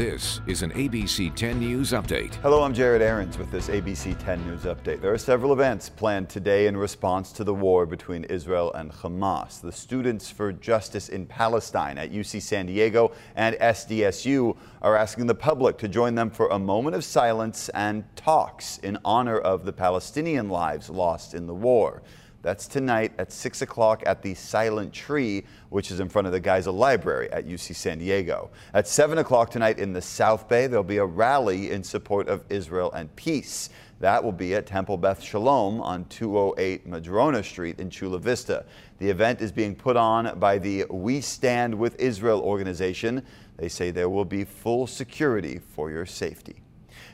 [0.00, 2.36] This is an ABC 10 News Update.
[2.36, 5.02] Hello, I'm Jared Aarons with this ABC 10 News Update.
[5.02, 9.60] There are several events planned today in response to the war between Israel and Hamas.
[9.60, 15.34] The Students for Justice in Palestine at UC San Diego and SDSU are asking the
[15.34, 19.72] public to join them for a moment of silence and talks in honor of the
[19.74, 22.00] Palestinian lives lost in the war.
[22.42, 26.40] That's tonight at 6 o'clock at the Silent Tree, which is in front of the
[26.40, 28.50] Geisel Library at UC San Diego.
[28.72, 32.42] At 7 o'clock tonight in the South Bay, there'll be a rally in support of
[32.48, 33.68] Israel and peace.
[34.00, 38.64] That will be at Temple Beth Shalom on 208 Madrona Street in Chula Vista.
[38.98, 43.22] The event is being put on by the We Stand with Israel organization.
[43.58, 46.62] They say there will be full security for your safety.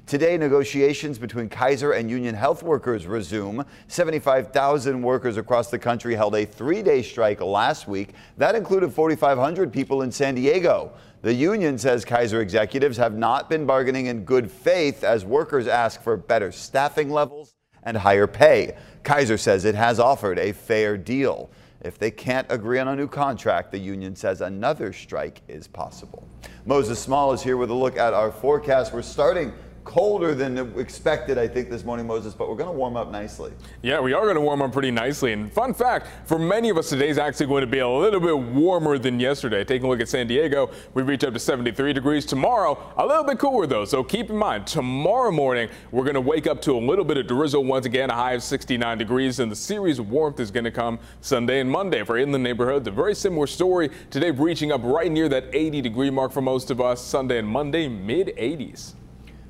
[0.07, 3.65] Today, negotiations between Kaiser and union health workers resume.
[3.89, 8.11] 75,000 workers across the country held a three-day strike last week.
[8.37, 10.93] That included 4,500 people in San Diego.
[11.23, 16.03] The union says Kaiser executives have not been bargaining in good faith as workers ask
[16.03, 18.77] for better staffing levels and higher pay.
[19.03, 21.51] Kaiser says it has offered a fair deal.
[21.81, 26.27] If they can't agree on a new contract, the union says another strike is possible.
[26.65, 28.93] Moses Small is here with a look at our forecast.
[28.93, 29.53] We're starting
[29.87, 33.53] colder than expected, I think, this morning, Moses, but we're going to warm up nicely.
[33.83, 35.33] Yeah, we are going to warm up pretty nicely.
[35.33, 38.21] And fun fact, for many of us, today is actually going to be a little
[38.21, 39.65] bit warmer than yesterday.
[39.65, 42.27] Taking a look at San Diego, we reach up to 73 degrees.
[42.27, 43.85] Tomorrow, a little bit cooler, though.
[43.85, 47.17] So keep in mind, tomorrow morning, we're going to wake up to a little bit
[47.17, 49.39] of drizzle once again, a high of 69 degrees.
[49.39, 52.89] And the series warmth is going to come Sunday and Monday for inland neighborhoods.
[52.89, 56.73] A very similar story today, reaching up right near that 80 degree mark for most
[56.73, 57.01] of us.
[57.01, 58.95] Sunday and Monday, mid 80s.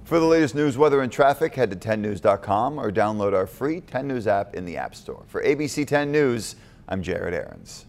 [0.06, 4.06] For the latest news, weather, and traffic, head to 10news.com or download our free 10
[4.06, 5.24] News app in the App Store.
[5.26, 6.54] For ABC 10 News,
[6.88, 7.86] I'm Jared Aarons.